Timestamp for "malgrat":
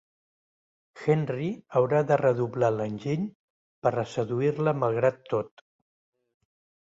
4.85-5.21